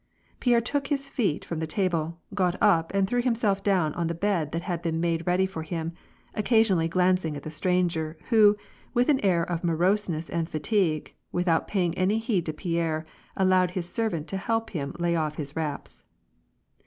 [0.39, 4.07] Pierre took his feet from the table, got up and threw him self down on
[4.07, 5.93] the bed that had been made ready for him,
[6.33, 8.57] occasionally glancing at the stranger, who,
[8.95, 13.05] with an air of moroseness and fatigue, without paying any heed to Pierre,
[13.37, 16.01] allowed his servant to help him lay off his wraps.